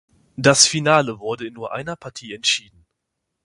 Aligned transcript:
Das 0.35 0.65
Finale 0.65 1.19
wurde 1.19 1.45
in 1.45 1.53
nur 1.53 1.73
einer 1.73 1.95
Partie 1.95 2.33
entschieden. 2.33 2.87